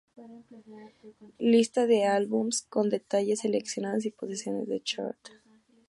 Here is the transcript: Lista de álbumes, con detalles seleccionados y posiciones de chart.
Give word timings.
Lista 1.37 1.85
de 1.85 2.05
álbumes, 2.05 2.63
con 2.63 2.89
detalles 2.89 3.41
seleccionados 3.41 4.03
y 4.05 4.09
posiciones 4.09 4.67
de 4.67 4.81
chart. 4.81 5.19